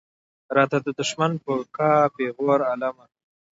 راته 0.55 0.77
دښمن 0.99 1.31
به 1.43 1.53
کا 1.75 1.91
پېغور 2.15 2.59
عالمه. 2.69 3.05